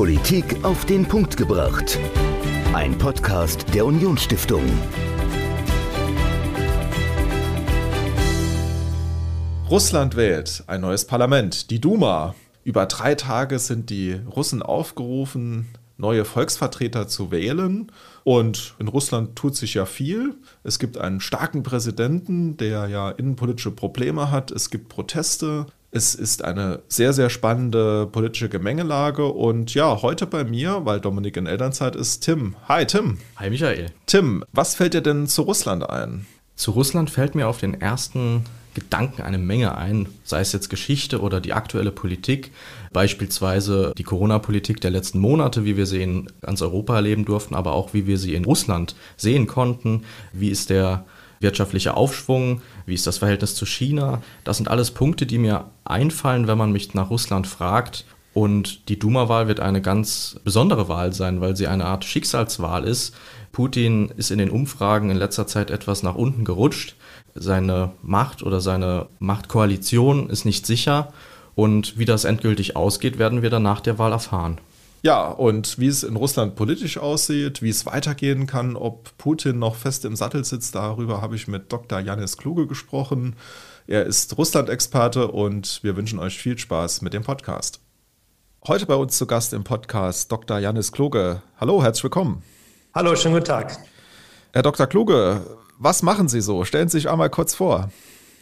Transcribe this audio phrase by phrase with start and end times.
[0.00, 1.98] Politik auf den Punkt gebracht.
[2.72, 4.62] Ein Podcast der Unionsstiftung.
[9.68, 12.34] Russland wählt ein neues Parlament, die Duma.
[12.64, 15.68] Über drei Tage sind die Russen aufgerufen,
[15.98, 17.92] neue Volksvertreter zu wählen.
[18.24, 20.34] Und in Russland tut sich ja viel.
[20.64, 24.50] Es gibt einen starken Präsidenten, der ja innenpolitische Probleme hat.
[24.50, 25.66] Es gibt Proteste.
[25.92, 29.26] Es ist eine sehr, sehr spannende politische Gemengelage.
[29.26, 32.54] Und ja, heute bei mir, weil Dominik in Elternzeit ist, Tim.
[32.68, 33.18] Hi, Tim.
[33.36, 33.86] Hi, Michael.
[34.06, 36.26] Tim, was fällt dir denn zu Russland ein?
[36.54, 41.20] Zu Russland fällt mir auf den ersten Gedanken eine Menge ein, sei es jetzt Geschichte
[41.22, 42.52] oder die aktuelle Politik,
[42.92, 47.72] beispielsweise die Corona-Politik der letzten Monate, wie wir sie in ganz Europa erleben durften, aber
[47.72, 50.04] auch wie wir sie in Russland sehen konnten.
[50.32, 51.04] Wie ist der
[51.40, 52.60] wirtschaftliche Aufschwung?
[52.86, 54.22] Wie ist das Verhältnis zu China?
[54.44, 58.04] Das sind alles Punkte, die mir einfallen, wenn man mich nach Russland fragt.
[58.32, 63.14] Und die Duma-Wahl wird eine ganz besondere Wahl sein, weil sie eine Art Schicksalswahl ist.
[63.50, 66.94] Putin ist in den Umfragen in letzter Zeit etwas nach unten gerutscht.
[67.34, 71.12] Seine Macht oder seine Machtkoalition ist nicht sicher.
[71.56, 74.58] Und wie das endgültig ausgeht, werden wir dann nach der Wahl erfahren.
[75.02, 79.76] Ja, und wie es in Russland politisch aussieht, wie es weitergehen kann, ob Putin noch
[79.76, 82.00] fest im Sattel sitzt, darüber habe ich mit Dr.
[82.00, 83.34] Janis Kluge gesprochen.
[83.86, 87.80] Er ist Russland-Experte und wir wünschen euch viel Spaß mit dem Podcast.
[88.66, 90.58] Heute bei uns zu Gast im Podcast Dr.
[90.58, 91.40] Janis Kluge.
[91.58, 92.42] Hallo, herzlich willkommen.
[92.94, 93.78] Hallo, schönen guten Tag.
[94.52, 94.86] Herr Dr.
[94.86, 95.40] Kluge,
[95.78, 96.66] was machen Sie so?
[96.66, 97.90] Stellen Sie sich einmal kurz vor.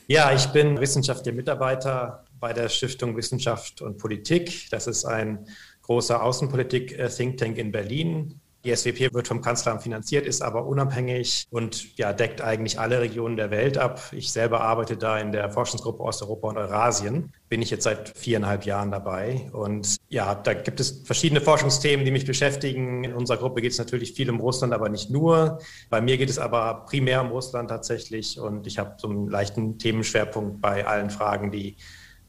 [0.09, 4.69] Ja, ich bin wissenschaftlicher Mitarbeiter bei der Stiftung Wissenschaft und Politik.
[4.71, 5.47] Das ist ein
[5.89, 8.41] großer Außenpolitik-Think Tank in Berlin.
[8.65, 13.37] Die SWP wird vom Kanzleramt finanziert, ist aber unabhängig und ja, deckt eigentlich alle Regionen
[13.37, 14.03] der Welt ab.
[14.13, 17.33] Ich selber arbeite da in der Forschungsgruppe Osteuropa und Eurasien.
[17.49, 19.49] Bin ich jetzt seit viereinhalb Jahren dabei.
[19.53, 23.05] Und ja, da gibt es verschiedene Forschungsthemen, die mich beschäftigen.
[23.05, 25.61] In unserer Gruppe geht es natürlich viel um Russland, aber nicht nur.
[25.89, 28.39] Bei mir geht es aber primär um Russland tatsächlich.
[28.39, 31.77] Und ich habe so einen leichten Themenschwerpunkt bei allen Fragen, die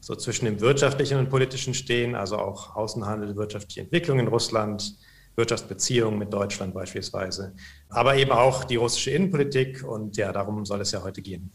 [0.00, 4.96] so zwischen dem wirtschaftlichen und politischen stehen, also auch Außenhandel, wirtschaftliche Entwicklung in Russland,
[5.36, 7.54] Wirtschaftsbeziehungen mit Deutschland beispielsweise,
[7.88, 11.52] aber eben auch die russische Innenpolitik und ja, darum soll es ja heute gehen.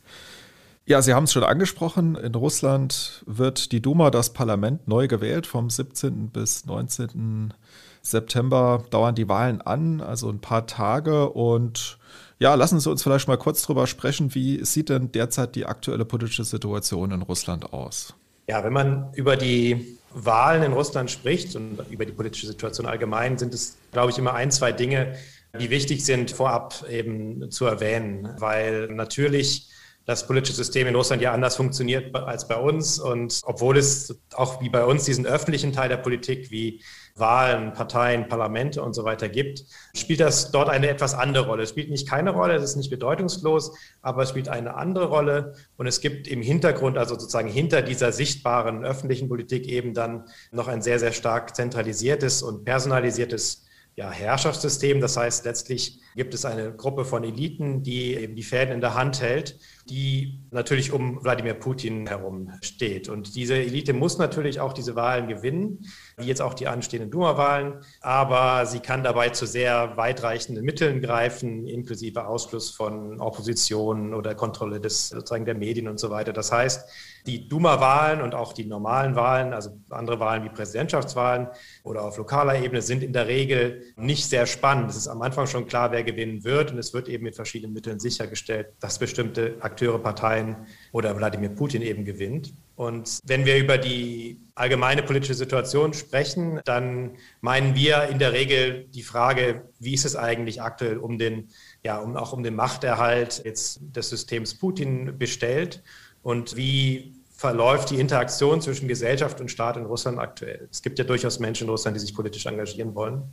[0.88, 5.48] Ja, Sie haben es schon angesprochen, in Russland wird die Duma, das Parlament, neu gewählt.
[5.48, 6.30] Vom 17.
[6.30, 7.56] bis 19.
[8.04, 11.32] September dauern die Wahlen an, also ein paar Tage.
[11.32, 11.98] Und
[12.38, 16.06] ja, lassen Sie uns vielleicht mal kurz darüber sprechen, wie sieht denn derzeit die aktuelle
[16.06, 18.14] politische Situation in Russland aus?
[18.48, 23.38] Ja, wenn man über die Wahlen in Russland spricht und über die politische Situation allgemein,
[23.38, 25.16] sind es, glaube ich, immer ein, zwei Dinge,
[25.60, 29.70] die wichtig sind, vorab eben zu erwähnen, weil natürlich
[30.06, 33.00] das politische System in Russland ja anders funktioniert als bei uns.
[33.00, 36.84] Und obwohl es auch wie bei uns diesen öffentlichen Teil der Politik wie
[37.18, 39.64] Wahlen, Parteien, Parlamente und so weiter gibt,
[39.96, 41.64] spielt das dort eine etwas andere Rolle.
[41.64, 43.72] Es spielt nicht keine Rolle, es ist nicht bedeutungslos,
[44.02, 45.54] aber es spielt eine andere Rolle.
[45.78, 50.68] Und es gibt im Hintergrund, also sozusagen hinter dieser sichtbaren öffentlichen Politik eben dann noch
[50.68, 53.64] ein sehr, sehr stark zentralisiertes und personalisiertes
[53.96, 55.00] ja, Herrschaftssystem.
[55.00, 58.94] Das heißt, letztlich gibt es eine Gruppe von Eliten, die eben die Fäden in der
[58.94, 59.58] Hand hält,
[59.90, 63.08] die natürlich um Wladimir Putin herum steht.
[63.08, 65.86] Und diese Elite muss natürlich auch diese Wahlen gewinnen,
[66.18, 67.82] wie jetzt auch die anstehenden Duma-Wahlen.
[68.02, 74.80] Aber sie kann dabei zu sehr weitreichenden Mitteln greifen, inklusive Ausschluss von Opposition oder Kontrolle
[74.80, 76.34] des, sozusagen der Medien und so weiter.
[76.34, 76.90] Das heißt,
[77.26, 81.48] die Duma-Wahlen und auch die normalen Wahlen, also andere Wahlen wie Präsidentschaftswahlen
[81.84, 84.92] oder auf lokaler Ebene, sind in der Regel nicht sehr spannend.
[84.92, 87.74] Es ist am Anfang schon klar, wer gewinnen wird und es wird eben mit verschiedenen
[87.74, 90.56] Mitteln sichergestellt, dass bestimmte Akteure, Parteien
[90.92, 92.54] oder Wladimir Putin eben gewinnt.
[92.76, 98.86] Und wenn wir über die allgemeine politische Situation sprechen, dann meinen wir in der Regel
[98.94, 101.50] die Frage, wie ist es eigentlich aktuell um den,
[101.84, 105.84] ja, um, auch um den Machterhalt jetzt des Systems Putin bestellt
[106.22, 110.68] und wie verläuft die Interaktion zwischen Gesellschaft und Staat in Russland aktuell?
[110.72, 113.24] Es gibt ja durchaus Menschen in Russland, die sich politisch engagieren wollen.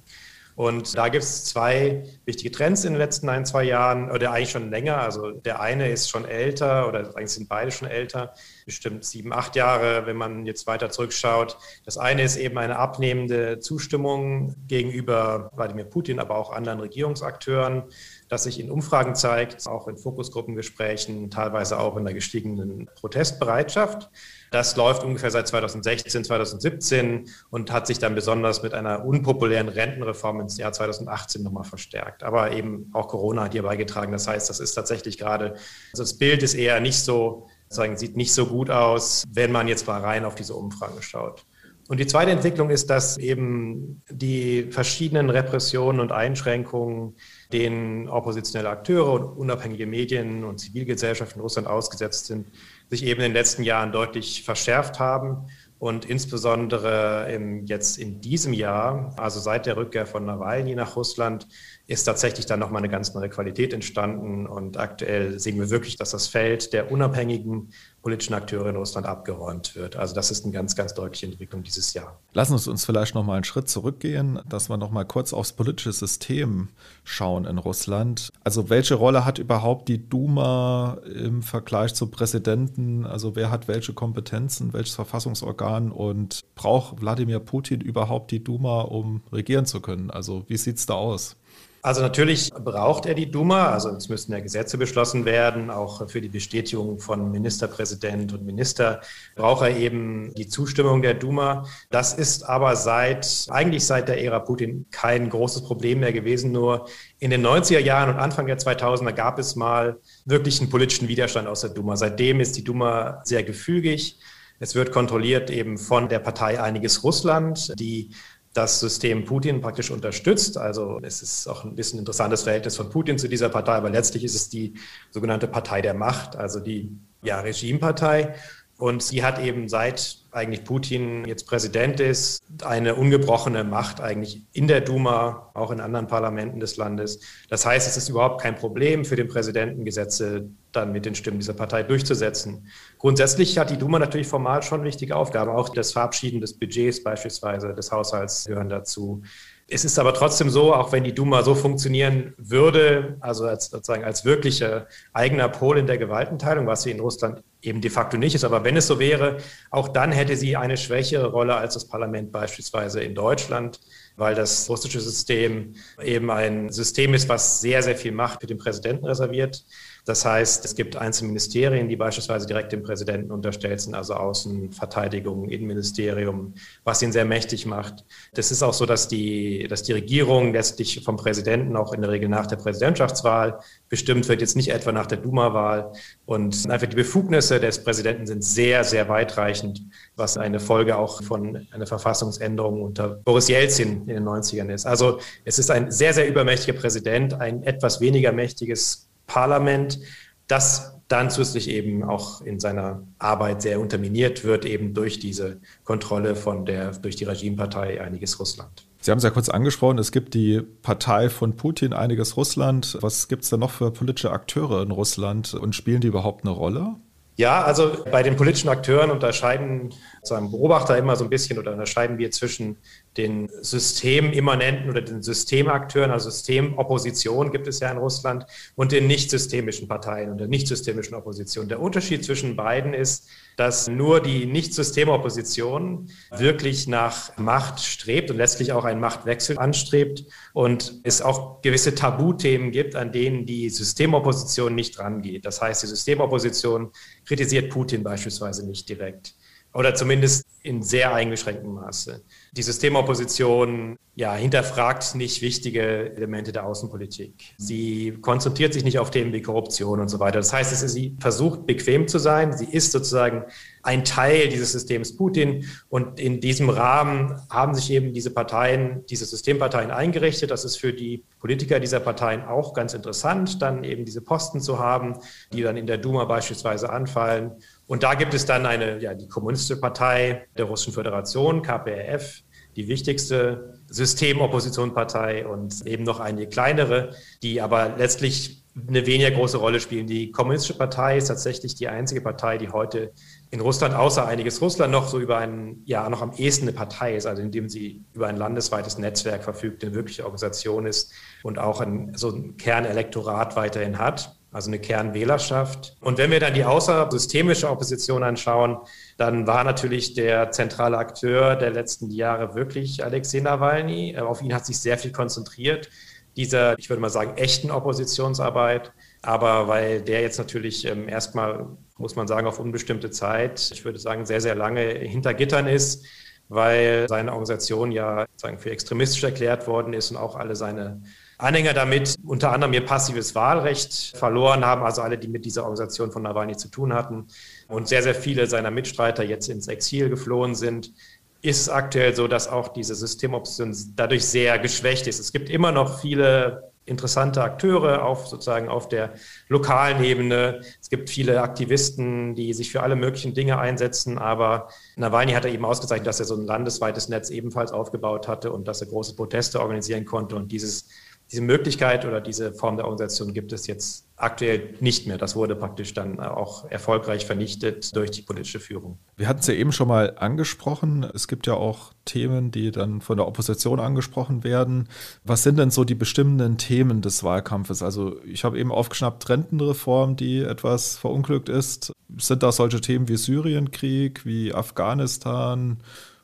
[0.54, 4.50] Und da gibt es zwei wichtige Trends in den letzten ein, zwei Jahren, oder eigentlich
[4.50, 4.98] schon länger.
[4.98, 8.34] Also der eine ist schon älter, oder eigentlich sind beide schon älter,
[8.66, 11.56] bestimmt sieben, acht Jahre, wenn man jetzt weiter zurückschaut.
[11.84, 17.84] Das eine ist eben eine abnehmende Zustimmung gegenüber Wladimir Putin, aber auch anderen Regierungsakteuren
[18.32, 24.08] das sich in Umfragen zeigt, auch in Fokusgruppengesprächen, teilweise auch in der gestiegenen Protestbereitschaft.
[24.50, 30.40] Das läuft ungefähr seit 2016, 2017 und hat sich dann besonders mit einer unpopulären Rentenreform
[30.40, 32.22] ins Jahr 2018 nochmal verstärkt.
[32.22, 34.12] Aber eben auch Corona hat hier beigetragen.
[34.12, 35.56] Das heißt, das ist tatsächlich gerade,
[35.92, 39.68] also das Bild ist eher nicht so, sagen, sieht nicht so gut aus, wenn man
[39.68, 41.44] jetzt mal rein auf diese Umfragen schaut.
[41.88, 47.16] Und die zweite Entwicklung ist, dass eben die verschiedenen Repressionen und Einschränkungen,
[47.52, 52.48] denen oppositionelle Akteure und unabhängige Medien und Zivilgesellschaft in Russland ausgesetzt sind,
[52.90, 55.46] sich eben in den letzten Jahren deutlich verschärft haben
[55.82, 61.48] und insbesondere im, jetzt in diesem Jahr, also seit der Rückkehr von Nawalny nach Russland,
[61.88, 64.46] ist tatsächlich dann nochmal eine ganz neue Qualität entstanden.
[64.46, 67.72] Und aktuell sehen wir wirklich, dass das Feld der unabhängigen
[68.02, 69.96] politischen Akteure in Russland abgeräumt wird.
[69.96, 72.18] Also das ist eine ganz, ganz deutliche Entwicklung dieses Jahr.
[72.32, 76.68] Lassen Sie uns vielleicht nochmal einen Schritt zurückgehen, dass wir nochmal kurz aufs politische System
[77.04, 78.28] schauen in Russland.
[78.42, 83.06] Also welche Rolle hat überhaupt die Duma im Vergleich zu Präsidenten?
[83.06, 89.22] Also wer hat welche Kompetenzen, welches Verfassungsorgan und braucht Wladimir Putin überhaupt die Duma, um
[89.32, 90.10] regieren zu können?
[90.10, 91.36] Also wie sieht es da aus?
[91.84, 96.20] Also natürlich braucht er die Duma, also es müssten ja Gesetze beschlossen werden, auch für
[96.20, 99.00] die Bestätigung von Ministerpräsident und Minister
[99.34, 101.66] braucht er eben die Zustimmung der Duma.
[101.90, 106.86] Das ist aber seit, eigentlich seit der Ära Putin kein großes Problem mehr gewesen, nur
[107.18, 111.48] in den 90er Jahren und Anfang der 2000er gab es mal wirklich einen politischen Widerstand
[111.48, 111.96] aus der Duma.
[111.96, 114.20] Seitdem ist die Duma sehr gefügig.
[114.62, 118.10] Es wird kontrolliert eben von der Partei Einiges Russland, die
[118.52, 120.58] das System Putin praktisch unterstützt.
[120.58, 124.24] Also es ist auch ein bisschen interessantes Verhältnis von Putin zu dieser Partei, aber letztlich
[124.24, 124.74] ist es die
[125.10, 126.90] sogenannte Partei der Macht, also die
[127.22, 128.34] ja, Regimepartei.
[128.76, 134.66] Und sie hat eben seit eigentlich Putin jetzt Präsident ist, eine ungebrochene Macht eigentlich in
[134.66, 137.20] der Duma, auch in anderen Parlamenten des Landes.
[137.50, 141.38] Das heißt, es ist überhaupt kein Problem für den Präsidenten, Gesetze dann mit den Stimmen
[141.38, 142.66] dieser Partei durchzusetzen.
[142.98, 145.50] Grundsätzlich hat die Duma natürlich formal schon wichtige Aufgaben.
[145.50, 149.22] Auch das Verabschieden des Budgets beispielsweise des Haushalts gehören dazu.
[149.68, 154.04] Es ist aber trotzdem so, auch wenn die Duma so funktionieren würde, also als, sozusagen
[154.04, 158.34] als wirklicher eigener Pol in der Gewaltenteilung, was sie in Russland eben de facto nicht
[158.34, 159.38] ist, aber wenn es so wäre,
[159.70, 163.80] auch dann hätte sie eine schwächere Rolle als das Parlament beispielsweise in Deutschland,
[164.16, 168.58] weil das russische System eben ein System ist, was sehr, sehr viel Macht für den
[168.58, 169.64] Präsidenten reserviert.
[170.04, 174.72] Das heißt, es gibt einzelne Ministerien, die beispielsweise direkt dem Präsidenten unterstellt sind, also Außen,
[174.72, 178.04] Verteidigung, Innenministerium, was ihn sehr mächtig macht.
[178.34, 182.10] Das ist auch so, dass die, dass die Regierung letztlich vom Präsidenten auch in der
[182.10, 185.92] Regel nach der Präsidentschaftswahl bestimmt wird, jetzt nicht etwa nach der Duma-Wahl.
[186.26, 189.82] Und einfach die Befugnisse des Präsidenten sind sehr, sehr weitreichend,
[190.16, 194.84] was eine Folge auch von einer Verfassungsänderung unter Boris Jelzin in den 90ern ist.
[194.84, 199.98] Also es ist ein sehr, sehr übermächtiger Präsident, ein etwas weniger mächtiges Parlament,
[200.46, 206.34] das dann zusätzlich eben auch in seiner Arbeit sehr unterminiert wird, eben durch diese Kontrolle
[206.34, 208.86] von der, durch die Regimepartei Einiges Russland.
[209.00, 212.96] Sie haben es ja kurz angesprochen, es gibt die Partei von Putin, Einiges Russland.
[213.00, 216.54] Was gibt es da noch für politische Akteure in Russland und spielen die überhaupt eine
[216.54, 216.94] Rolle?
[217.36, 219.92] Ja, also bei den politischen Akteuren unterscheiden
[220.22, 222.76] sozusagen Beobachter immer so ein bisschen oder unterscheiden wir zwischen
[223.16, 229.30] den systemimmanenten oder den Systemakteuren, also Systemopposition gibt es ja in Russland, und den nicht
[229.30, 231.68] systemischen Parteien und der nicht systemischen Opposition.
[231.68, 238.72] Der Unterschied zwischen beiden ist, dass nur die Nicht-Systemopposition wirklich nach Macht strebt und letztlich
[238.72, 244.98] auch einen Machtwechsel anstrebt und es auch gewisse Tabuthemen gibt, an denen die Systemopposition nicht
[244.98, 245.44] rangeht.
[245.44, 246.92] Das heißt, die Systemopposition
[247.26, 249.34] kritisiert Putin beispielsweise nicht direkt
[249.74, 252.22] oder zumindest in sehr eingeschränktem Maße.
[252.52, 257.54] Die Systemopposition ja, hinterfragt nicht wichtige Elemente der Außenpolitik.
[257.56, 260.38] Sie konzentriert sich nicht auf Themen wie Korruption und so weiter.
[260.38, 262.56] Das heißt, sie versucht bequem zu sein.
[262.56, 263.44] Sie ist sozusagen
[263.82, 265.64] ein Teil dieses Systems Putin.
[265.88, 270.50] Und in diesem Rahmen haben sich eben diese Parteien, diese Systemparteien eingerichtet.
[270.50, 274.78] Das ist für die Politiker dieser Parteien auch ganz interessant, dann eben diese Posten zu
[274.78, 275.18] haben,
[275.52, 277.56] die dann in der Duma beispielsweise anfallen.
[277.88, 282.44] Und da gibt es dann eine, ja, die Kommunistische Partei der Russischen Föderation, KPRF,
[282.76, 287.10] die wichtigste Systemoppositionspartei und eben noch einige kleinere,
[287.42, 290.06] die aber letztlich eine weniger große Rolle spielen.
[290.06, 293.12] Die Kommunistische Partei ist tatsächlich die einzige Partei, die heute
[293.52, 297.14] in Russland, außer einiges Russland, noch so über ein, ja, noch am ehesten eine Partei
[297.14, 301.12] ist, also indem sie über ein landesweites Netzwerk verfügt, eine wirkliche Organisation ist
[301.44, 305.96] und auch ein, so ein Kernelektorat weiterhin hat also eine Kernwählerschaft.
[306.00, 308.76] Und wenn wir dann die außersystemische Opposition anschauen,
[309.16, 314.18] dann war natürlich der zentrale Akteur der letzten Jahre wirklich Alexei Nawalny.
[314.18, 315.88] Auf ihn hat sich sehr viel konzentriert,
[316.36, 318.92] dieser, ich würde mal sagen, echten Oppositionsarbeit.
[319.22, 321.66] Aber weil der jetzt natürlich ähm, erstmal,
[322.02, 326.04] muss man sagen, auf unbestimmte Zeit, ich würde sagen, sehr, sehr lange hinter Gittern ist,
[326.48, 331.00] weil seine Organisation ja sagen, für extremistisch erklärt worden ist und auch alle seine
[331.38, 336.10] Anhänger damit unter anderem ihr passives Wahlrecht verloren haben, also alle, die mit dieser Organisation
[336.10, 337.28] von Nawalny zu tun hatten
[337.68, 340.92] und sehr, sehr viele seiner Mitstreiter jetzt ins Exil geflohen sind.
[341.40, 345.20] ist es aktuell so, dass auch diese Systemopposition dadurch sehr geschwächt ist.
[345.20, 349.14] Es gibt immer noch viele interessante Akteure auf sozusagen auf der
[349.48, 350.60] lokalen Ebene.
[350.80, 355.52] Es gibt viele Aktivisten, die sich für alle möglichen Dinge einsetzen, aber Nawalny hat er
[355.52, 359.14] eben ausgezeichnet, dass er so ein landesweites Netz ebenfalls aufgebaut hatte und dass er große
[359.14, 360.88] Proteste organisieren konnte und dieses
[361.32, 365.18] diese Möglichkeit oder diese Form der Organisation gibt es jetzt aktuell nicht mehr.
[365.18, 368.98] Das wurde praktisch dann auch erfolgreich vernichtet durch die politische Führung.
[369.16, 371.04] Wir hatten es ja eben schon mal angesprochen.
[371.12, 374.88] Es gibt ja auch Themen, die dann von der Opposition angesprochen werden.
[375.24, 377.82] Was sind denn so die bestimmenden Themen des Wahlkampfes?
[377.82, 381.92] Also ich habe eben aufgeschnappt Rentenreform, die etwas verunglückt ist.
[382.16, 385.78] Sind da solche Themen wie Syrienkrieg, wie Afghanistan?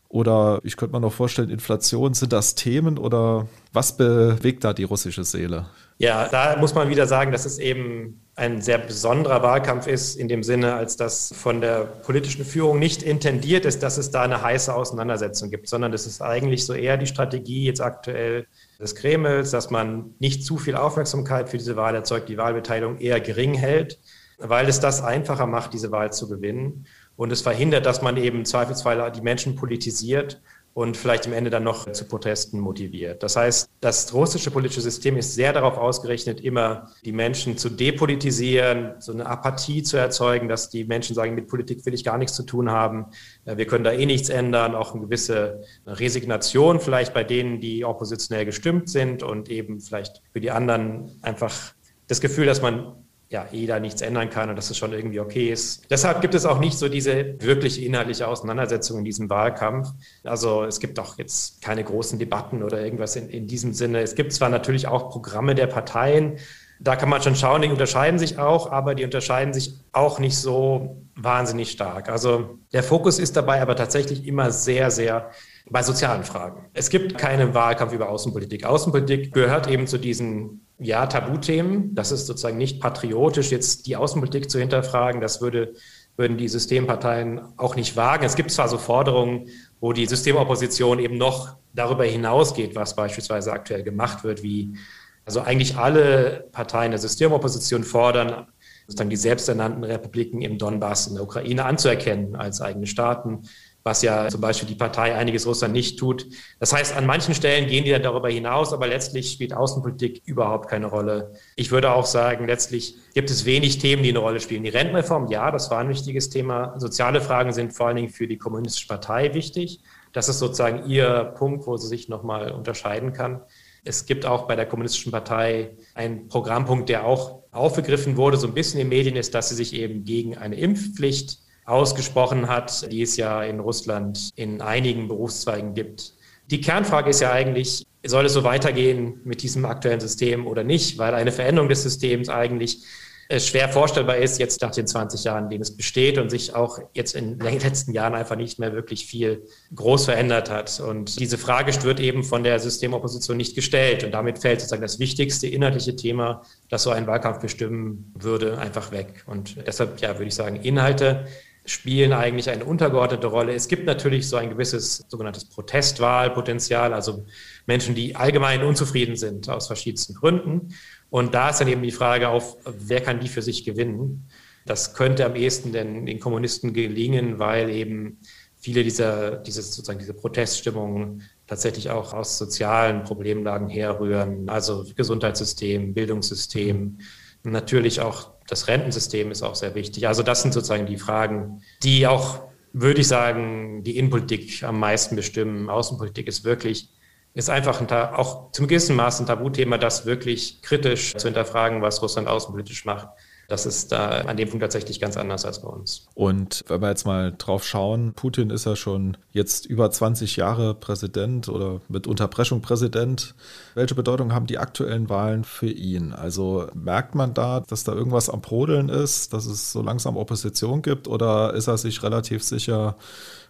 [0.09, 4.85] Oder ich könnte mir noch vorstellen, Inflation, sind das Themen oder was bewegt da die
[4.85, 5.67] russische Seele?
[6.01, 10.29] Ja, da muss man wieder sagen, dass es eben ein sehr besonderer Wahlkampf ist, in
[10.29, 14.41] dem Sinne, als dass von der politischen Führung nicht intendiert ist, dass es da eine
[14.41, 18.47] heiße Auseinandersetzung gibt, sondern das ist eigentlich so eher die Strategie jetzt aktuell
[18.79, 23.21] des Kremls, dass man nicht zu viel Aufmerksamkeit für diese Wahl erzeugt, die Wahlbeteiligung eher
[23.21, 23.99] gering hält,
[24.39, 26.87] weil es das einfacher macht, diese Wahl zu gewinnen.
[27.17, 30.41] Und es verhindert, dass man eben zweifelsfrei die Menschen politisiert
[30.79, 33.25] und vielleicht am Ende dann noch zu Protesten motiviert.
[33.25, 38.93] Das heißt, das russische politische System ist sehr darauf ausgerichtet, immer die Menschen zu depolitisieren,
[39.01, 42.37] so eine Apathie zu erzeugen, dass die Menschen sagen, mit Politik will ich gar nichts
[42.37, 43.07] zu tun haben,
[43.45, 47.85] äh, wir können da eh nichts ändern, auch eine gewisse Resignation vielleicht bei denen, die
[47.85, 51.75] oppositionell gestimmt sind und eben vielleicht für die anderen einfach
[52.07, 52.95] das Gefühl, dass man
[53.31, 55.91] ja, eh da nichts ändern kann und dass es schon irgendwie okay ist.
[55.91, 59.89] Deshalb gibt es auch nicht so diese wirklich inhaltliche Auseinandersetzung in diesem Wahlkampf.
[60.25, 64.01] Also es gibt auch jetzt keine großen Debatten oder irgendwas in, in diesem Sinne.
[64.01, 66.39] Es gibt zwar natürlich auch Programme der Parteien,
[66.81, 70.37] da kann man schon schauen, die unterscheiden sich auch, aber die unterscheiden sich auch nicht
[70.37, 72.09] so wahnsinnig stark.
[72.09, 75.31] Also der Fokus ist dabei aber tatsächlich immer sehr, sehr
[75.69, 76.67] bei sozialen Fragen.
[76.73, 78.65] Es gibt keinen Wahlkampf über Außenpolitik.
[78.65, 81.95] Außenpolitik gehört eben zu diesen ja, Tabuthemen.
[81.95, 85.21] Das ist sozusagen nicht patriotisch, jetzt die Außenpolitik zu hinterfragen.
[85.21, 85.75] Das würde,
[86.17, 88.25] würden die Systemparteien auch nicht wagen.
[88.25, 89.49] Es gibt zwar so Forderungen,
[89.81, 94.77] wo die Systemopposition eben noch darüber hinausgeht, was beispielsweise aktuell gemacht wird, wie
[95.25, 98.47] also eigentlich alle Parteien der Systemopposition fordern,
[98.87, 103.43] sozusagen die selbsternannten Republiken im Donbass in der Ukraine anzuerkennen als eigene Staaten
[103.89, 106.27] was ja zum Beispiel die Partei Einiges Russland nicht tut.
[106.61, 110.69] Das heißt, an manchen Stellen gehen die dann darüber hinaus, aber letztlich spielt Außenpolitik überhaupt
[110.69, 111.33] keine Rolle.
[111.57, 114.63] Ich würde auch sagen, letztlich gibt es wenig Themen, die eine Rolle spielen.
[114.63, 116.79] Die Rentenreform, ja, das war ein wichtiges Thema.
[116.79, 119.81] Soziale Fragen sind vor allen Dingen für die Kommunistische Partei wichtig.
[120.13, 123.41] Das ist sozusagen ihr Punkt, wo sie sich nochmal unterscheiden kann.
[123.85, 128.53] Es gibt auch bei der Kommunistischen Partei einen Programmpunkt, der auch aufgegriffen wurde, so ein
[128.53, 133.03] bisschen in den Medien, ist, dass sie sich eben gegen eine Impfpflicht ausgesprochen hat, die
[133.03, 136.15] es ja in Russland in einigen Berufszweigen gibt.
[136.51, 140.97] Die Kernfrage ist ja eigentlich, soll es so weitergehen mit diesem aktuellen System oder nicht,
[140.97, 142.85] weil eine Veränderung des Systems eigentlich
[143.31, 146.55] äh, schwer vorstellbar ist, jetzt nach den 20 Jahren, in denen es besteht und sich
[146.55, 149.43] auch jetzt in den letzten Jahren einfach nicht mehr wirklich viel
[149.75, 150.81] groß verändert hat.
[150.81, 154.03] Und diese Frage wird eben von der Systemopposition nicht gestellt.
[154.03, 158.93] Und damit fällt sozusagen das wichtigste inhaltliche Thema, das so einen Wahlkampf bestimmen würde, einfach
[158.93, 159.25] weg.
[159.27, 161.27] Und deshalb, ja, würde ich sagen, Inhalte
[161.71, 163.55] spielen eigentlich eine untergeordnete Rolle.
[163.55, 167.25] Es gibt natürlich so ein gewisses sogenanntes Protestwahlpotenzial, also
[167.67, 170.75] Menschen, die allgemein unzufrieden sind aus verschiedensten Gründen.
[171.11, 174.29] Und da ist dann eben die Frage auf, wer kann die für sich gewinnen?
[174.67, 178.19] Das könnte am ehesten denn den Kommunisten gelingen, weil eben
[178.57, 186.99] viele dieser, dieses, sozusagen diese Proteststimmungen tatsächlich auch aus sozialen Problemlagen herrühren, also Gesundheitssystem, Bildungssystem,
[187.43, 190.09] natürlich auch das Rentensystem ist auch sehr wichtig.
[190.09, 192.41] Also das sind sozusagen die Fragen, die auch,
[192.73, 195.69] würde ich sagen, die Innenpolitik am meisten bestimmen.
[195.69, 196.89] Außenpolitik ist wirklich,
[197.35, 202.01] ist einfach ein, auch zum gewissen Maß ein Tabuthema, das wirklich kritisch zu hinterfragen, was
[202.03, 203.09] Russland außenpolitisch macht.
[203.49, 206.07] Das ist da an dem Punkt tatsächlich ganz anders als bei uns.
[206.13, 210.75] Und wenn wir jetzt mal drauf schauen, Putin ist ja schon jetzt über 20 Jahre
[210.75, 213.35] Präsident oder mit Unterbrechung Präsident.
[213.75, 216.13] Welche Bedeutung haben die aktuellen Wahlen für ihn?
[216.13, 220.83] Also merkt man da, dass da irgendwas am Brodeln ist, dass es so langsam Opposition
[220.83, 222.99] gibt oder ist er sich relativ sicher,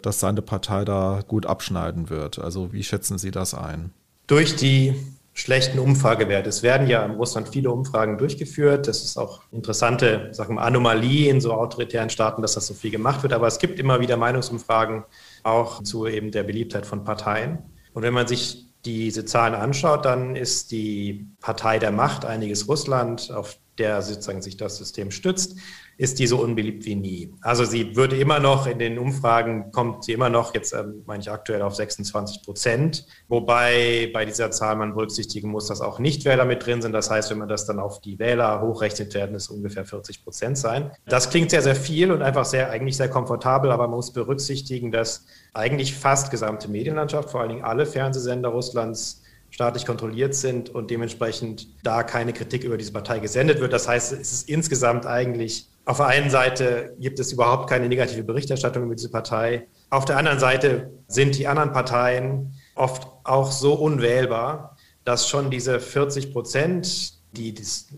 [0.01, 2.39] dass seine Partei da gut abschneiden wird?
[2.39, 3.91] Also wie schätzen Sie das ein?
[4.27, 4.95] Durch die
[5.33, 6.47] schlechten Umfragewert.
[6.47, 8.87] Es werden ja in Russland viele Umfragen durchgeführt.
[8.87, 12.91] Das ist auch interessante sagen wir, Anomalie in so autoritären Staaten, dass das so viel
[12.91, 13.33] gemacht wird.
[13.33, 15.03] Aber es gibt immer wieder Meinungsumfragen
[15.43, 17.59] auch zu eben der Beliebtheit von Parteien.
[17.93, 23.31] Und wenn man sich diese Zahlen anschaut, dann ist die Partei der Macht, einiges Russland,
[23.31, 25.57] auf der sozusagen sich das System stützt,
[25.99, 27.33] ist die so unbeliebt wie nie.
[27.41, 31.21] Also sie würde immer noch in den Umfragen, kommt sie immer noch, jetzt ähm, meine
[31.21, 36.45] ich aktuell auf 26 Prozent, wobei bei dieser Zahl man berücksichtigen muss, dass auch Nichtwähler
[36.45, 36.93] mit drin sind.
[36.93, 40.57] Das heißt, wenn man das dann auf die Wähler hochrechnet, werden es ungefähr 40 Prozent
[40.57, 40.91] sein.
[41.05, 44.91] Das klingt sehr, sehr viel und einfach sehr, eigentlich sehr komfortabel, aber man muss berücksichtigen,
[44.91, 50.91] dass eigentlich fast gesamte Medienlandschaft, vor allen Dingen alle Fernsehsender Russlands, staatlich kontrolliert sind und
[50.91, 53.73] dementsprechend da keine Kritik über diese Partei gesendet wird.
[53.73, 58.23] Das heißt, es ist insgesamt eigentlich auf der einen Seite gibt es überhaupt keine negative
[58.23, 59.67] Berichterstattung über diese Partei.
[59.89, 65.79] Auf der anderen Seite sind die anderen Parteien oft auch so unwählbar, dass schon diese
[65.79, 67.53] 40 Prozent, die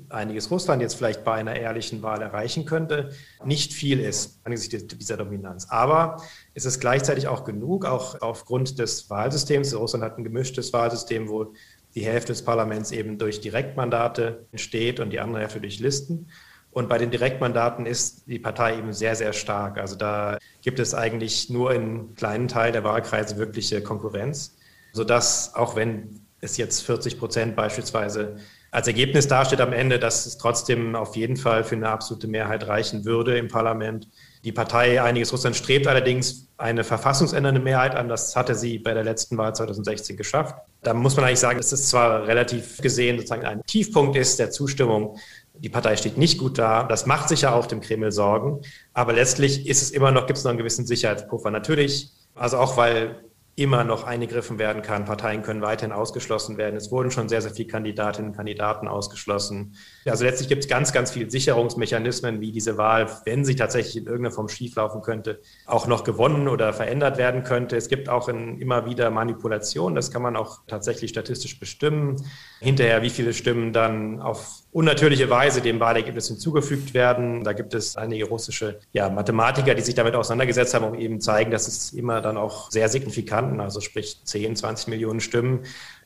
[0.10, 3.12] einiges Russland jetzt vielleicht bei einer ehrlichen Wahl erreichen könnte,
[3.46, 5.68] nicht viel ist angesichts dieser Dominanz.
[5.70, 6.22] Aber
[6.54, 9.74] es ist gleichzeitig auch genug, auch aufgrund des Wahlsystems.
[9.74, 11.54] Russland hat ein gemischtes Wahlsystem, wo
[11.96, 16.28] die Hälfte des Parlaments eben durch Direktmandate entsteht und die andere Hälfte durch Listen.
[16.72, 19.78] Und bei den Direktmandaten ist die Partei eben sehr, sehr stark.
[19.78, 24.56] Also da gibt es eigentlich nur in kleinen Teil der Wahlkreise wirkliche Konkurrenz,
[24.94, 28.38] sodass auch wenn es jetzt 40 Prozent beispielsweise
[28.72, 32.68] als Ergebnis dasteht am Ende, dass es trotzdem auf jeden Fall für eine absolute Mehrheit
[32.68, 34.08] reichen würde im Parlament.
[34.46, 38.08] Die Partei Einiges Russland strebt allerdings eine verfassungsändernde Mehrheit an.
[38.08, 40.56] Das hatte sie bei der letzten Wahl 2016 geschafft.
[40.84, 44.52] Da muss man eigentlich sagen, dass es zwar relativ gesehen sozusagen ein Tiefpunkt ist der
[44.52, 45.18] Zustimmung.
[45.54, 46.84] Die Partei steht nicht gut da.
[46.84, 48.62] Das macht sicher auch dem Kreml Sorgen.
[48.94, 51.52] Aber letztlich ist es immer noch, gibt es noch einen gewissen Sicherheitspuffer.
[51.52, 53.22] Natürlich, also auch weil
[53.56, 55.06] immer noch eingegriffen werden kann.
[55.06, 56.78] Parteien können weiterhin ausgeschlossen werden.
[56.78, 59.76] Es wurden schon sehr, sehr viele Kandidatinnen und Kandidaten ausgeschlossen.
[60.06, 64.06] Also letztlich gibt es ganz, ganz viele Sicherungsmechanismen, wie diese Wahl, wenn sie tatsächlich in
[64.06, 67.76] irgendeiner Form schieflaufen könnte, auch noch gewonnen oder verändert werden könnte.
[67.76, 69.96] Es gibt auch in, immer wieder Manipulationen.
[69.96, 72.16] Das kann man auch tatsächlich statistisch bestimmen.
[72.62, 77.44] Hinterher, wie viele Stimmen dann auf unnatürliche Weise dem Wahlergebnis hinzugefügt werden.
[77.44, 81.52] Da gibt es einige russische ja, Mathematiker, die sich damit auseinandergesetzt haben, um eben zeigen,
[81.52, 85.66] dass es immer dann auch sehr signifikanten, also sprich 10, 20 Millionen Stimmen,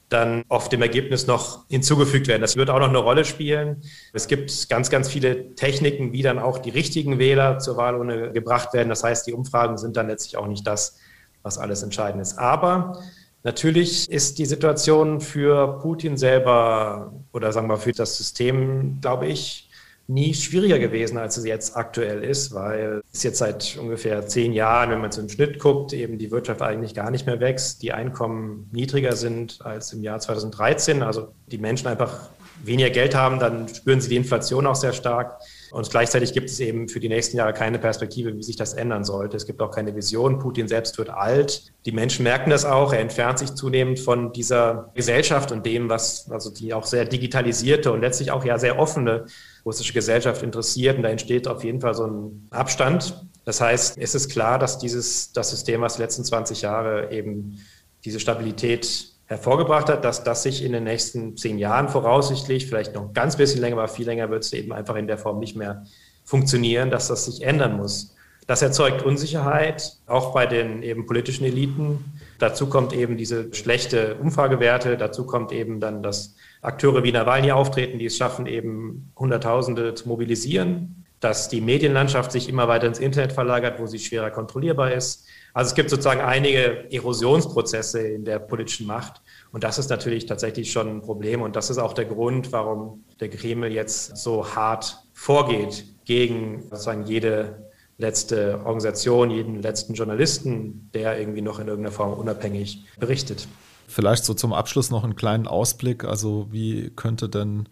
[0.10, 2.42] dann oft dem Ergebnis noch hinzugefügt werden.
[2.42, 3.81] Das wird auch noch eine Rolle spielen.
[4.13, 8.74] Es gibt ganz, ganz viele Techniken, wie dann auch die richtigen Wähler zur Wahlurne gebracht
[8.74, 8.90] werden.
[8.90, 10.98] Das heißt, die Umfragen sind dann letztlich auch nicht das,
[11.42, 12.37] was alles entscheidend ist.
[12.37, 13.01] Aber
[13.46, 19.70] Natürlich ist die Situation für Putin selber oder sagen wir für das System, glaube ich,
[20.08, 24.90] nie schwieriger gewesen, als es jetzt aktuell ist, weil es jetzt seit ungefähr zehn Jahren,
[24.90, 28.68] wenn man im Schnitt guckt, eben die Wirtschaft eigentlich gar nicht mehr wächst, die Einkommen
[28.72, 32.29] niedriger sind als im Jahr 2013, also die Menschen einfach
[32.64, 35.40] weniger Geld haben, dann spüren sie die Inflation auch sehr stark.
[35.75, 39.03] Und gleichzeitig gibt es eben für die nächsten Jahre keine Perspektive, wie sich das ändern
[39.03, 39.35] sollte.
[39.35, 40.40] Es gibt auch keine Vision.
[40.40, 41.74] Putin selbst wird alt.
[41.85, 42.94] Die Menschen merken das auch.
[42.94, 47.92] Er entfernt sich zunehmend von dieser Gesellschaft und dem, was also die auch sehr digitalisierte
[47.92, 49.25] und letztlich auch ja sehr offene
[49.66, 50.96] russische Gesellschaft interessiert.
[50.96, 53.25] Und da entsteht auf jeden Fall so ein Abstand.
[53.44, 57.59] Das heißt, es ist klar, dass dieses, das System, was die letzten 20 Jahre eben
[58.05, 63.07] diese Stabilität hervorgebracht hat, dass das sich in den nächsten zehn Jahren voraussichtlich, vielleicht noch
[63.07, 65.55] ein ganz bisschen länger, aber viel länger wird es eben einfach in der Form nicht
[65.55, 65.85] mehr
[66.24, 68.16] funktionieren, dass das sich ändern muss.
[68.48, 72.20] Das erzeugt Unsicherheit, auch bei den eben politischen Eliten.
[72.38, 74.98] Dazu kommt eben diese schlechte Umfragewerte.
[74.98, 80.07] Dazu kommt eben dann, dass Akteure wie Nawalny auftreten, die es schaffen, eben Hunderttausende zu
[80.07, 85.25] mobilisieren, dass die Medienlandschaft sich immer weiter ins Internet verlagert, wo sie schwerer kontrollierbar ist,
[85.55, 89.22] also es gibt sozusagen einige Erosionsprozesse in der politischen Macht.
[89.53, 91.41] Und das ist natürlich tatsächlich schon ein Problem.
[91.41, 97.05] Und das ist auch der Grund, warum der Kreml jetzt so hart vorgeht gegen sozusagen
[97.05, 103.48] jede letzte Organisation, jeden letzten Journalisten, der irgendwie noch in irgendeiner Form unabhängig berichtet.
[103.87, 106.03] Vielleicht so zum Abschluss noch einen kleinen Ausblick.
[106.03, 107.70] Also wie könnte denn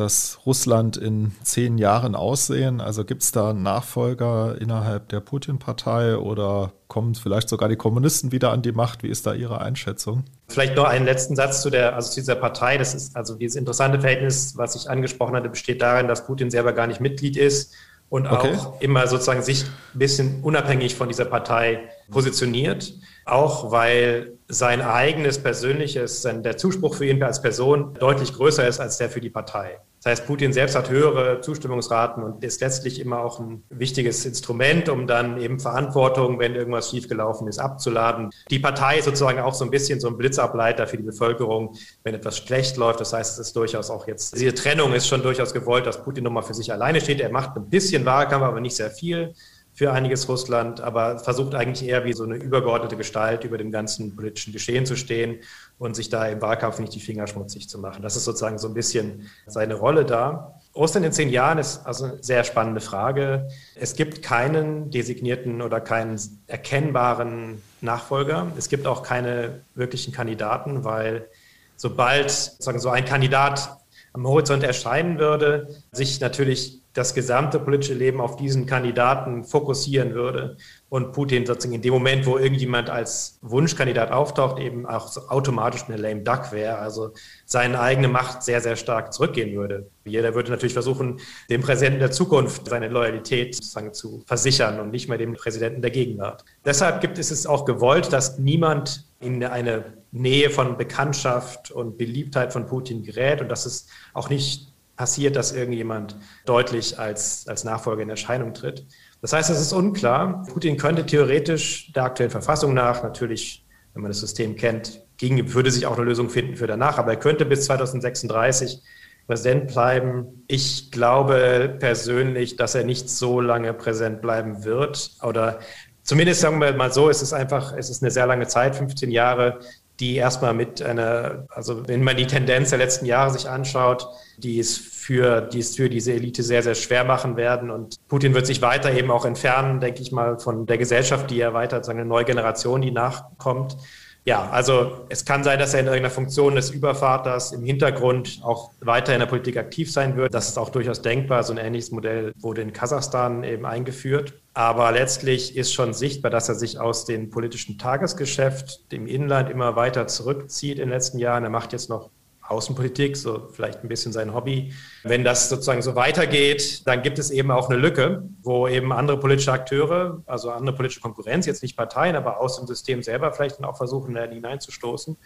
[0.00, 2.80] das Russland in zehn Jahren aussehen?
[2.80, 8.52] Also gibt es da Nachfolger innerhalb der Putin-Partei oder kommen vielleicht sogar die Kommunisten wieder
[8.52, 9.02] an die Macht?
[9.02, 10.24] Wie ist da Ihre Einschätzung?
[10.48, 12.78] Vielleicht noch einen letzten Satz zu, der, also zu dieser Partei.
[12.78, 16.72] Das ist also dieses interessante Verhältnis, was ich angesprochen hatte, besteht darin, dass Putin selber
[16.72, 17.74] gar nicht Mitglied ist
[18.10, 18.54] und okay.
[18.56, 22.94] auch immer sozusagen sich ein bisschen unabhängig von dieser Partei positioniert.
[23.26, 28.96] Auch weil sein eigenes persönliches, der Zuspruch für ihn als Person deutlich größer ist als
[28.96, 29.78] der für die Partei.
[30.02, 34.88] Das heißt, Putin selbst hat höhere Zustimmungsraten und ist letztlich immer auch ein wichtiges Instrument,
[34.88, 38.30] um dann eben Verantwortung, wenn irgendwas schiefgelaufen ist, abzuladen.
[38.50, 42.14] Die Partei ist sozusagen auch so ein bisschen so ein Blitzableiter für die Bevölkerung, wenn
[42.14, 43.00] etwas schlecht läuft.
[43.00, 46.24] Das heißt, es ist durchaus auch jetzt, diese Trennung ist schon durchaus gewollt, dass Putin
[46.24, 47.20] nochmal für sich alleine steht.
[47.20, 49.34] Er macht ein bisschen Wahlkampf, aber nicht sehr viel
[49.78, 54.16] für einiges Russland, aber versucht eigentlich eher wie so eine übergeordnete Gestalt über dem ganzen
[54.16, 55.38] politischen Geschehen zu stehen
[55.78, 58.02] und sich da im Wahlkampf nicht die Finger schmutzig zu machen.
[58.02, 60.60] Das ist sozusagen so ein bisschen seine Rolle da.
[60.74, 63.46] Russland in zehn Jahren ist also eine sehr spannende Frage.
[63.76, 68.50] Es gibt keinen designierten oder keinen erkennbaren Nachfolger.
[68.58, 71.28] Es gibt auch keine wirklichen Kandidaten, weil
[71.76, 73.78] sobald sagen so ein Kandidat
[74.12, 80.56] am Horizont erscheinen würde, sich natürlich das gesamte politische Leben auf diesen Kandidaten fokussieren würde
[80.88, 85.96] und Putin sozusagen in dem Moment, wo irgendjemand als Wunschkandidat auftaucht, eben auch automatisch eine
[85.96, 87.12] lame duck wäre, also
[87.46, 89.88] seine eigene Macht sehr, sehr stark zurückgehen würde.
[90.04, 95.08] Jeder würde natürlich versuchen, dem Präsidenten der Zukunft seine Loyalität sozusagen zu versichern und nicht
[95.08, 96.44] mehr dem Präsidenten der Gegenwart.
[96.64, 102.52] Deshalb gibt es es auch gewollt, dass niemand in eine Nähe von Bekanntschaft und Beliebtheit
[102.52, 104.67] von Putin gerät und dass es auch nicht
[104.98, 108.84] passiert, dass irgendjemand deutlich als, als Nachfolger in Erscheinung tritt.
[109.22, 110.44] Das heißt, es ist unklar.
[110.52, 115.70] Putin könnte theoretisch der aktuellen Verfassung nach, natürlich, wenn man das System kennt, ging, würde
[115.70, 118.82] sich auch eine Lösung finden für danach, aber er könnte bis 2036
[119.26, 120.44] Präsident bleiben.
[120.48, 125.60] Ich glaube persönlich, dass er nicht so lange präsent bleiben wird oder
[126.02, 129.10] zumindest sagen wir mal so, es ist einfach, es ist eine sehr lange Zeit, 15
[129.10, 129.60] Jahre,
[130.00, 134.08] die erstmal mit einer, also wenn man die Tendenz der letzten Jahre sich anschaut,
[134.38, 137.70] die es für, die es für diese Elite sehr, sehr schwer machen werden.
[137.70, 141.40] Und Putin wird sich weiter eben auch entfernen, denke ich mal, von der Gesellschaft, die
[141.40, 143.76] erweitert, so eine neue Generation, die nachkommt.
[144.24, 148.72] Ja, also es kann sein, dass er in irgendeiner Funktion des Übervaters im Hintergrund auch
[148.80, 150.34] weiter in der Politik aktiv sein wird.
[150.34, 151.42] Das ist auch durchaus denkbar.
[151.42, 154.34] So ein ähnliches Modell wurde in Kasachstan eben eingeführt.
[154.58, 159.76] Aber letztlich ist schon sichtbar, dass er sich aus dem politischen Tagesgeschäft, dem Inland immer
[159.76, 161.44] weiter zurückzieht in den letzten Jahren.
[161.44, 162.10] Er macht jetzt noch
[162.42, 164.74] Außenpolitik, so vielleicht ein bisschen sein Hobby.
[165.04, 169.20] Wenn das sozusagen so weitergeht, dann gibt es eben auch eine Lücke, wo eben andere
[169.20, 173.62] politische Akteure, also andere politische Konkurrenz, jetzt nicht Parteien, aber aus dem System selber vielleicht
[173.62, 175.16] auch versuchen, da hineinzustoßen.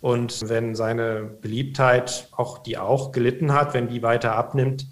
[0.00, 4.86] Und wenn seine Beliebtheit, auch die auch gelitten hat, wenn die weiter abnimmt,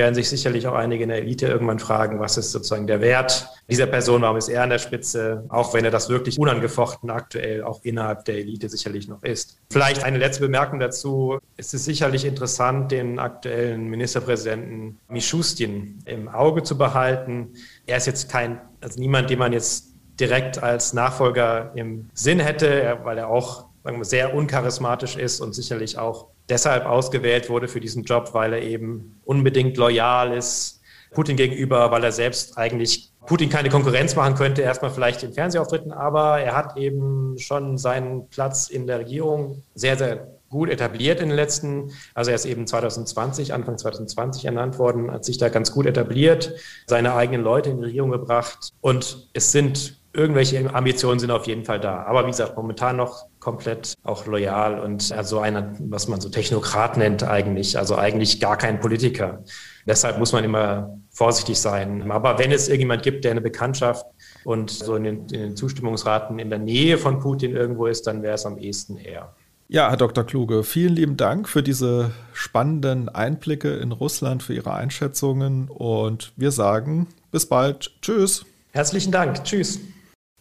[0.00, 3.46] werden sich sicherlich auch einige in der Elite irgendwann fragen, was ist sozusagen der Wert
[3.68, 7.62] dieser Person, warum ist er an der Spitze, auch wenn er das wirklich unangefochten aktuell
[7.62, 9.58] auch innerhalb der Elite sicherlich noch ist.
[9.70, 11.38] Vielleicht eine letzte Bemerkung dazu.
[11.58, 17.52] Es ist sicherlich interessant, den aktuellen Ministerpräsidenten Mischustin im Auge zu behalten.
[17.86, 23.00] Er ist jetzt kein, also niemand, den man jetzt direkt als Nachfolger im Sinn hätte,
[23.04, 27.80] weil er auch sagen wir, sehr uncharismatisch ist und sicherlich auch deshalb ausgewählt wurde für
[27.80, 30.80] diesen Job, weil er eben unbedingt loyal ist
[31.12, 35.92] Putin gegenüber, weil er selbst eigentlich Putin keine Konkurrenz machen könnte, erstmal vielleicht in Fernsehauftritten,
[35.92, 41.28] aber er hat eben schon seinen Platz in der Regierung sehr, sehr gut etabliert in
[41.28, 45.72] den letzten, also er ist eben 2020, Anfang 2020 ernannt worden, hat sich da ganz
[45.72, 46.54] gut etabliert,
[46.86, 48.72] seine eigenen Leute in die Regierung gebracht.
[48.80, 52.02] Und es sind irgendwelche Ambitionen sind auf jeden Fall da.
[52.04, 56.96] Aber wie gesagt, momentan noch komplett auch loyal und also einer, was man so Technokrat
[56.96, 59.44] nennt eigentlich, also eigentlich gar kein Politiker.
[59.86, 62.10] Deshalb muss man immer vorsichtig sein.
[62.10, 64.04] Aber wenn es irgendjemand gibt, der eine Bekanntschaft
[64.44, 68.22] und so in den, in den Zustimmungsraten in der Nähe von Putin irgendwo ist, dann
[68.22, 69.32] wäre es am ehesten er.
[69.68, 70.24] Ja, Herr Dr.
[70.24, 76.50] Kluge, vielen lieben Dank für diese spannenden Einblicke in Russland, für Ihre Einschätzungen und wir
[76.50, 77.92] sagen bis bald.
[78.02, 78.44] Tschüss.
[78.72, 79.44] Herzlichen Dank.
[79.44, 79.78] Tschüss.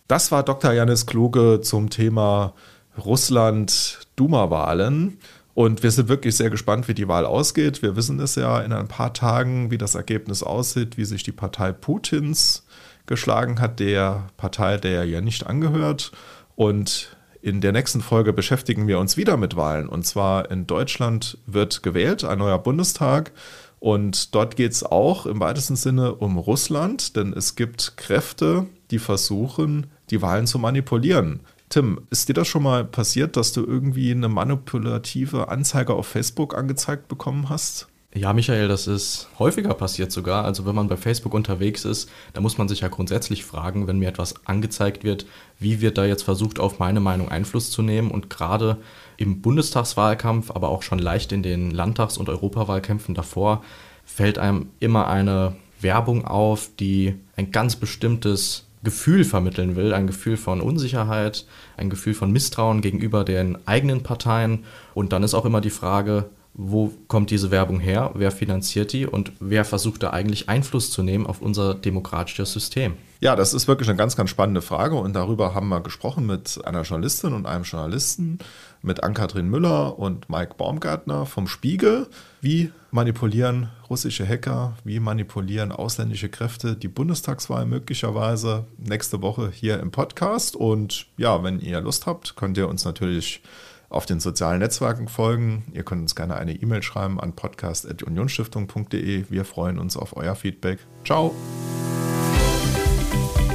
[0.09, 0.73] Das war Dr.
[0.73, 2.55] Janis Kluge zum Thema
[2.97, 5.19] Russland-Duma-Wahlen.
[5.53, 7.83] Und wir sind wirklich sehr gespannt, wie die Wahl ausgeht.
[7.83, 11.31] Wir wissen es ja in ein paar Tagen, wie das Ergebnis aussieht, wie sich die
[11.31, 12.65] Partei Putins
[13.05, 16.11] geschlagen hat, der Partei, der er ja nicht angehört.
[16.55, 19.87] Und in der nächsten Folge beschäftigen wir uns wieder mit Wahlen.
[19.87, 23.31] Und zwar in Deutschland wird gewählt, ein neuer Bundestag.
[23.79, 28.97] Und dort geht es auch im weitesten Sinne um Russland, denn es gibt Kräfte, die
[28.97, 31.41] versuchen, die Wahlen zu manipulieren.
[31.69, 36.57] Tim, ist dir das schon mal passiert, dass du irgendwie eine manipulative Anzeige auf Facebook
[36.57, 37.87] angezeigt bekommen hast?
[38.15, 40.43] Ja, Michael, das ist häufiger passiert sogar.
[40.43, 43.99] Also wenn man bei Facebook unterwegs ist, da muss man sich ja grundsätzlich fragen, wenn
[43.99, 45.27] mir etwas angezeigt wird,
[45.59, 48.09] wie wird da jetzt versucht, auf meine Meinung Einfluss zu nehmen.
[48.09, 48.77] Und gerade
[49.17, 53.63] im Bundestagswahlkampf, aber auch schon leicht in den Landtags- und Europawahlkämpfen davor,
[54.05, 60.37] fällt einem immer eine Werbung auf, die ein ganz bestimmtes Gefühl vermitteln will, ein Gefühl
[60.37, 64.63] von Unsicherheit, ein Gefühl von Misstrauen gegenüber den eigenen Parteien.
[64.93, 69.05] Und dann ist auch immer die Frage, wo kommt diese Werbung her, wer finanziert die
[69.05, 72.93] und wer versucht da eigentlich Einfluss zu nehmen auf unser demokratisches System?
[73.21, 76.59] Ja, das ist wirklich eine ganz, ganz spannende Frage und darüber haben wir gesprochen mit
[76.65, 78.39] einer Journalistin und einem Journalisten,
[78.81, 82.07] mit Ann-Kathrin Müller und Mike Baumgartner vom Spiegel.
[82.41, 89.91] Wie manipulieren russische Hacker, wie manipulieren ausländische Kräfte die Bundestagswahl möglicherweise nächste Woche hier im
[89.91, 93.41] Podcast und ja, wenn ihr Lust habt, könnt ihr uns natürlich
[93.89, 95.65] auf den sozialen Netzwerken folgen.
[95.73, 99.25] Ihr könnt uns gerne eine E-Mail schreiben an podcast.unionstiftung.de.
[99.29, 100.79] Wir freuen uns auf euer Feedback.
[101.03, 101.35] Ciao.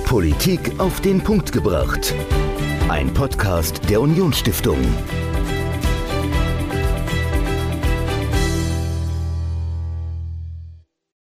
[0.04, 2.14] Politik auf den Punkt gebracht.
[2.88, 4.78] Ein Podcast der Unionsstiftung.